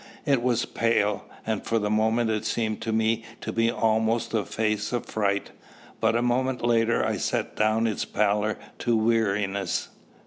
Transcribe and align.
It 0.25 0.41
was 0.41 0.65
pale, 0.65 1.25
and 1.45 1.63
for 1.63 1.77
the 1.77 1.91
moment 1.91 2.31
it 2.31 2.43
seemed 2.43 2.81
to 2.81 2.91
me 2.91 3.23
to 3.41 3.51
be 3.51 3.69
almost 3.69 4.33
a 4.33 4.43
face 4.43 4.91
of 4.91 5.05
fright; 5.05 5.51
but 5.99 6.15
a 6.15 6.23
moment 6.23 6.65
later 6.65 7.05
I 7.05 7.17
set 7.17 7.55
down 7.55 7.85
its 7.85 8.03
pallor 8.03 8.57
to 8.79 8.97
weariness. 8.97 9.89